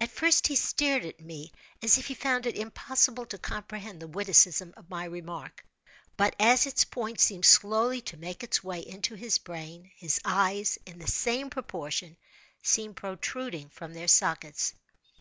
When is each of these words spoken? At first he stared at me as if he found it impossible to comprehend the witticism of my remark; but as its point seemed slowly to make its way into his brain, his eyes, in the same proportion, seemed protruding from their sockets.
At 0.00 0.10
first 0.10 0.48
he 0.48 0.56
stared 0.56 1.04
at 1.06 1.20
me 1.20 1.52
as 1.80 1.96
if 1.96 2.08
he 2.08 2.14
found 2.14 2.44
it 2.44 2.56
impossible 2.56 3.24
to 3.26 3.38
comprehend 3.38 4.00
the 4.02 4.08
witticism 4.08 4.74
of 4.76 4.90
my 4.90 5.04
remark; 5.04 5.64
but 6.16 6.34
as 6.40 6.66
its 6.66 6.84
point 6.84 7.20
seemed 7.20 7.44
slowly 7.44 8.00
to 8.00 8.16
make 8.16 8.42
its 8.42 8.64
way 8.64 8.80
into 8.80 9.14
his 9.14 9.38
brain, 9.38 9.92
his 9.94 10.18
eyes, 10.24 10.76
in 10.86 10.98
the 10.98 11.06
same 11.06 11.50
proportion, 11.50 12.16
seemed 12.64 12.96
protruding 12.96 13.68
from 13.68 13.94
their 13.94 14.08
sockets. 14.08 14.74